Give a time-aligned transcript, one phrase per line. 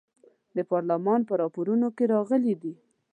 [0.55, 2.73] د پارلمان په راپورونو کې راغلي دي.